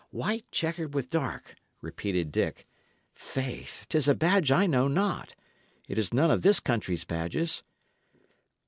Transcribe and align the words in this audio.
"White, 0.09 0.51
chequered 0.51 0.95
with 0.95 1.11
dark," 1.11 1.53
repeated 1.79 2.31
Dick. 2.31 2.65
"Faith, 3.13 3.85
'tis 3.87 4.07
a 4.07 4.15
badge 4.15 4.51
I 4.51 4.65
know 4.65 4.87
not. 4.87 5.35
It 5.87 5.99
is 5.99 6.11
none 6.11 6.31
of 6.31 6.41
this 6.41 6.59
country's 6.59 7.03
badges. 7.05 7.61